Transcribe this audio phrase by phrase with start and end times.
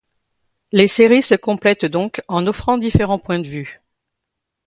[0.71, 3.83] Les séries se complètent donc en offrant différents points de vue.